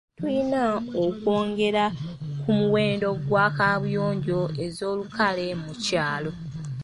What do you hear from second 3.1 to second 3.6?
gwa